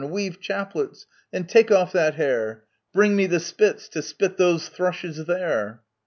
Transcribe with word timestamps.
Weave 0.09 0.39
chaplets! 0.39 1.05
and 1.31 1.47
take 1.47 1.69
off 1.69 1.91
that 1.91 2.15
hare! 2.15 2.63
Bring 2.91 3.15
me 3.15 3.27
the 3.27 3.39
spits 3.39 3.87
to 3.89 4.01
spit 4.01 4.35
those 4.37 4.67
thrushes 4.67 5.23
there 5.27 5.81